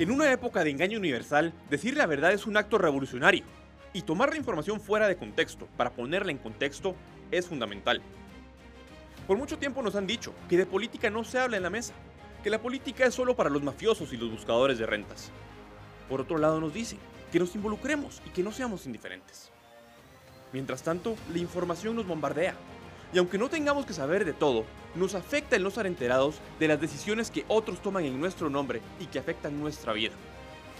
[0.00, 3.44] En una época de engaño universal, decir la verdad es un acto revolucionario,
[3.92, 6.94] y tomar la información fuera de contexto para ponerla en contexto
[7.30, 8.00] es fundamental.
[9.26, 11.92] Por mucho tiempo nos han dicho que de política no se habla en la mesa,
[12.42, 15.30] que la política es solo para los mafiosos y los buscadores de rentas.
[16.08, 16.98] Por otro lado nos dicen
[17.30, 19.52] que nos involucremos y que no seamos indiferentes.
[20.54, 22.54] Mientras tanto, la información nos bombardea.
[23.12, 24.64] Y aunque no tengamos que saber de todo,
[24.94, 28.80] nos afecta el no estar enterados de las decisiones que otros toman en nuestro nombre
[29.00, 30.12] y que afectan nuestra vida.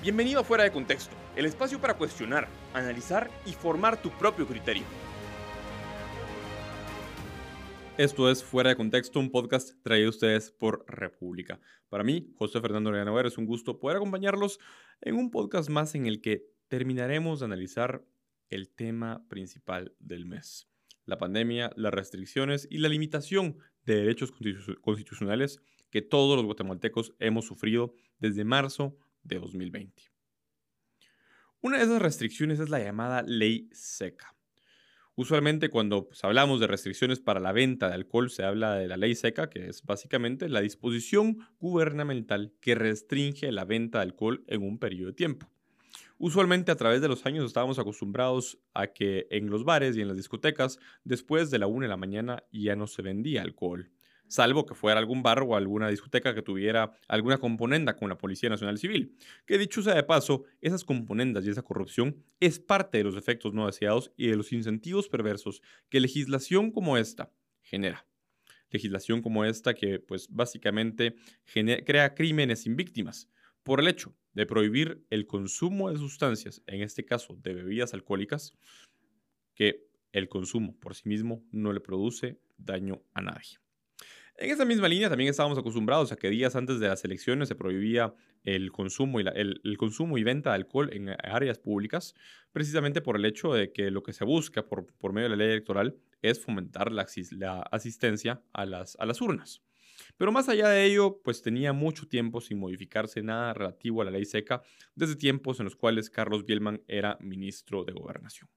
[0.00, 4.84] Bienvenido a Fuera de Contexto, el espacio para cuestionar, analizar y formar tu propio criterio.
[7.98, 11.60] Esto es Fuera de Contexto, un podcast traído a ustedes por República.
[11.88, 14.60] Para mí, José Fernando Reanover, es un gusto poder acompañarlos
[15.00, 18.04] en un podcast más en el que terminaremos de analizar
[18.48, 20.70] el tema principal del mes.
[21.06, 24.32] La pandemia, las restricciones y la limitación de derechos
[24.80, 25.60] constitucionales
[25.90, 30.02] que todos los guatemaltecos hemos sufrido desde marzo de 2020.
[31.62, 34.34] Una de esas restricciones es la llamada ley seca.
[35.14, 38.96] Usualmente cuando pues, hablamos de restricciones para la venta de alcohol se habla de la
[38.96, 44.62] ley seca, que es básicamente la disposición gubernamental que restringe la venta de alcohol en
[44.62, 45.50] un periodo de tiempo.
[46.22, 50.08] Usualmente a través de los años estábamos acostumbrados a que en los bares y en
[50.08, 53.90] las discotecas, después de la 1 de la mañana ya no se vendía alcohol,
[54.28, 58.50] salvo que fuera algún bar o alguna discoteca que tuviera alguna componenda con la Policía
[58.50, 59.16] Nacional Civil.
[59.46, 63.54] Que dicho sea de paso, esas componendas y esa corrupción es parte de los efectos
[63.54, 68.06] no deseados y de los incentivos perversos que legislación como esta genera
[68.72, 71.16] legislación como esta que pues básicamente
[71.84, 73.28] crea crímenes sin víctimas
[73.70, 78.58] por el hecho de prohibir el consumo de sustancias, en este caso de bebidas alcohólicas,
[79.54, 83.58] que el consumo por sí mismo no le produce daño a nadie.
[84.34, 87.54] En esa misma línea también estábamos acostumbrados a que días antes de las elecciones se
[87.54, 88.12] prohibía
[88.42, 92.16] el consumo y, el, consumo y venta de alcohol en áreas públicas,
[92.50, 95.52] precisamente por el hecho de que lo que se busca por, medio de la ley
[95.52, 97.06] electoral es fomentar la,
[97.38, 99.62] la asistencia a las urnas.
[100.16, 104.10] Pero más allá de ello, pues tenía mucho tiempo sin modificarse nada relativo a la
[104.10, 104.62] ley seca
[104.94, 108.48] desde tiempos en los cuales Carlos Bielman era ministro de Gobernación.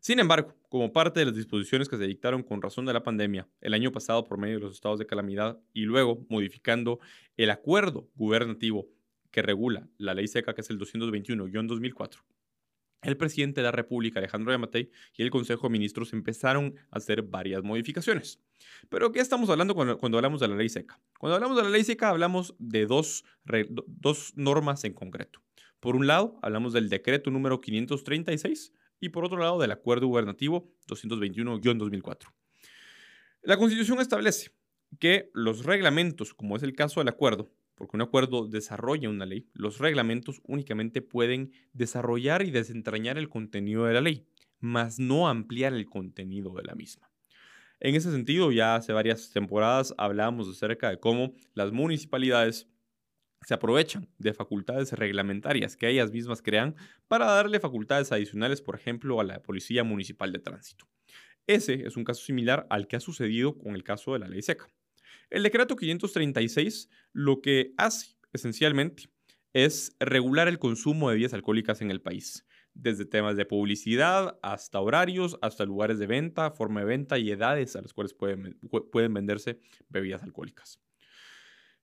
[0.00, 3.48] Sin embargo, como parte de las disposiciones que se dictaron con razón de la pandemia
[3.60, 6.98] el año pasado por medio de los estados de calamidad y luego modificando
[7.36, 8.88] el acuerdo gubernativo
[9.30, 12.22] que regula la ley seca, que es el 221-2004,
[13.02, 17.22] el presidente de la República, Alejandro Yamatei, y el Consejo de Ministros empezaron a hacer
[17.22, 18.40] varias modificaciones.
[18.88, 21.00] Pero ¿qué estamos hablando cuando, hablamos de la ley seca?
[21.18, 23.24] Cuando hablamos de la ley seca hablamos de dos,
[23.86, 25.40] dos normas en concreto.
[25.80, 30.68] Por un lado, hablamos del decreto número 536 y por otro lado del acuerdo gubernativo
[30.88, 32.32] 221-2004.
[33.42, 34.50] La Constitución establece
[34.98, 39.48] que los reglamentos, como es el caso del acuerdo, porque un acuerdo desarrolla una ley,
[39.54, 44.26] los reglamentos únicamente pueden desarrollar y desentrañar el contenido de la ley,
[44.58, 47.08] mas no ampliar el contenido de la misma.
[47.78, 52.68] En ese sentido, ya hace varias temporadas hablamos acerca de cómo las municipalidades
[53.42, 56.74] se aprovechan de facultades reglamentarias que ellas mismas crean
[57.06, 60.88] para darle facultades adicionales, por ejemplo, a la Policía Municipal de Tránsito.
[61.46, 64.42] Ese es un caso similar al que ha sucedido con el caso de la ley
[64.42, 64.68] seca.
[65.30, 69.10] El decreto 536 lo que hace esencialmente
[69.52, 74.80] es regular el consumo de bebidas alcohólicas en el país, desde temas de publicidad hasta
[74.80, 79.60] horarios, hasta lugares de venta, forma de venta y edades a las cuales pueden, venderse
[79.88, 80.80] bebidas alcohólicas.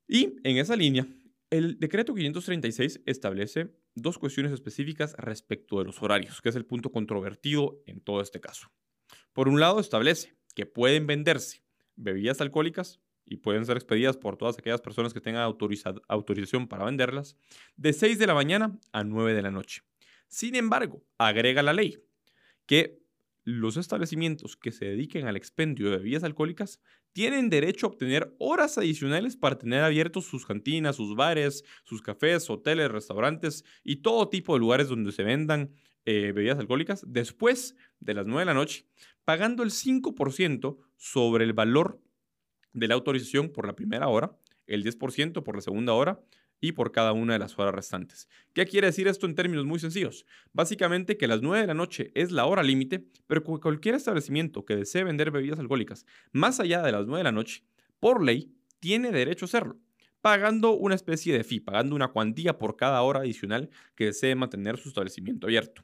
[0.08, 1.08] Y en esa línea,
[1.50, 6.92] el decreto 536 establece dos cuestiones específicas respecto de los horarios, que es el punto
[6.92, 8.72] controvertido en todo este caso.
[9.34, 11.64] Por un lado, establece que pueden venderse
[11.96, 15.44] bebidas alcohólicas y pueden ser expedidas por todas aquellas personas que tengan
[16.08, 17.38] autorización para venderlas,
[17.76, 19.82] de 6 de la mañana a 9 de la noche.
[20.28, 21.98] Sin embargo, agrega la ley
[22.66, 23.00] que
[23.44, 26.82] los establecimientos que se dediquen al expendio de bebidas alcohólicas
[27.14, 32.50] tienen derecho a obtener horas adicionales para tener abiertos sus cantinas, sus bares, sus cafés,
[32.50, 35.72] hoteles, restaurantes y todo tipo de lugares donde se vendan
[36.06, 38.88] eh, bebidas alcohólicas después de las 9 de la noche,
[39.24, 42.02] pagando el 5% sobre el valor
[42.76, 44.38] de la autorización por la primera hora,
[44.68, 46.22] el 10% por la segunda hora
[46.62, 48.28] y por cada una de las horas restantes.
[48.54, 50.26] ¿Qué quiere decir esto en términos muy sencillos?
[50.54, 54.76] Básicamente que las 9 de la noche es la hora límite, pero cualquier establecimiento que
[54.76, 57.64] desee vender bebidas alcohólicas más allá de las 9 de la noche,
[58.00, 59.80] por ley, tiene derecho a hacerlo,
[60.22, 64.78] pagando una especie de fee, pagando una cuantía por cada hora adicional que desee mantener
[64.78, 65.84] su establecimiento abierto.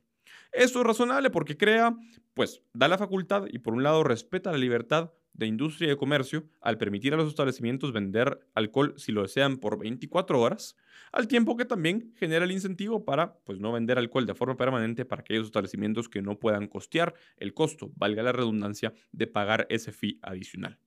[0.51, 1.95] Esto es razonable porque crea,
[2.33, 5.13] pues, da la facultad y por un lado respeta la libertad
[5.45, 9.57] de Industria y de Comercio al permitir a los establecimientos vender alcohol si lo desean
[9.57, 10.75] por 24 horas,
[11.11, 15.05] al tiempo que también genera el incentivo para pues, no vender alcohol de forma permanente
[15.05, 19.91] para aquellos establecimientos que no puedan costear el costo, valga la redundancia, de pagar ese
[19.91, 20.79] fee adicional.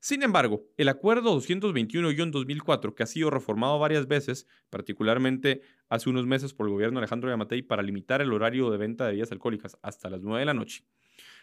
[0.00, 6.54] Sin embargo, el Acuerdo 221-2004, que ha sido reformado varias veces, particularmente hace unos meses
[6.54, 10.08] por el gobierno Alejandro Yamatei para limitar el horario de venta de bebidas alcohólicas hasta
[10.08, 10.84] las 9 de la noche,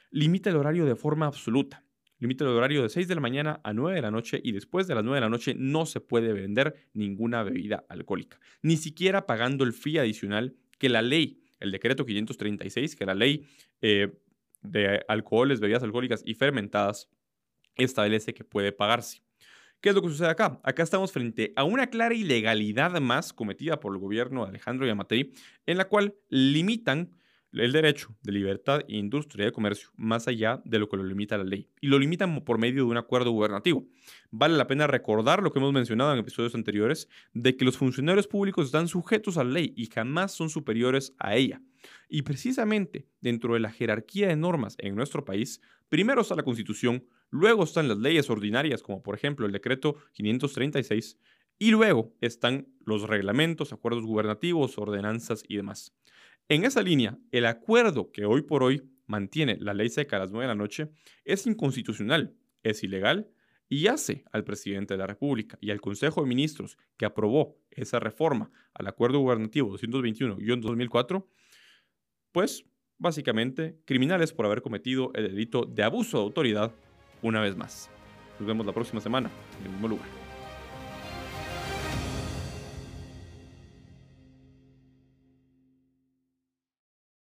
[0.09, 1.83] limita el horario de forma absoluta.
[2.19, 4.88] Limita el horario de 6 de la mañana a 9 de la noche y después
[4.88, 9.28] de las 9 de la noche no se puede vender ninguna bebida alcohólica, ni siquiera
[9.28, 13.46] pagando el fee adicional que la ley, el decreto 536, que la ley
[13.81, 14.18] eh,
[14.62, 17.10] de alcoholes, bebidas alcohólicas y fermentadas,
[17.75, 19.22] establece que puede pagarse.
[19.80, 20.60] ¿Qué es lo que sucede acá?
[20.64, 25.34] Acá estamos frente a una clara ilegalidad más cometida por el gobierno de Alejandro Yamatei,
[25.68, 27.12] en la cual limitan
[27.54, 31.38] el derecho de libertad, industria y de comercio más allá de lo que lo limita
[31.38, 31.70] la ley.
[31.82, 33.86] Y lo limitan por medio de un acuerdo gubernativo.
[34.32, 38.28] Vale la pena recordar lo que hemos mencionado en episodios anteriores, de que los funcionarios
[38.28, 41.62] públicos están sujetos a la ley y jamás son superiores a ella.
[42.10, 47.06] Y precisamente dentro de la jerarquía de normas en nuestro país, primero está la Constitución,
[47.30, 51.18] luego están las leyes ordinarias, como por ejemplo el decreto 536,
[51.60, 55.94] y luego están los reglamentos, acuerdos gubernativos, ordenanzas y demás.
[56.50, 60.32] En esa línea, el acuerdo que hoy por hoy mantiene la ley seca a las
[60.32, 60.90] 9 de la noche
[61.26, 63.30] es inconstitucional, es ilegal
[63.68, 68.00] y hace al presidente de la República y al Consejo de Ministros que aprobó esa
[68.00, 71.26] reforma al acuerdo gubernativo 221-2004,
[72.32, 72.64] pues
[72.98, 76.74] básicamente criminales por haber cometido el delito de abuso de autoridad
[77.22, 77.90] una vez más.
[78.40, 79.30] Nos vemos la próxima semana
[79.60, 80.27] en el mismo lugar.